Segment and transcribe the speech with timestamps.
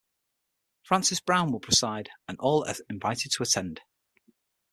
[0.81, 3.81] Frances Brown will preside; and all are invited to attend.